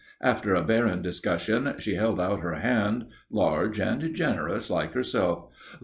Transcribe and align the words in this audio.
After 0.23 0.55
a 0.55 0.63
barren 0.63 1.03
discussion 1.03 1.75
she 1.77 1.93
held 1.93 2.19
out 2.19 2.39
her 2.39 2.55
hand, 2.55 3.11
large 3.29 3.79
and 3.79 4.15
generous 4.15 4.71
like 4.71 4.93
herself. 4.93 5.49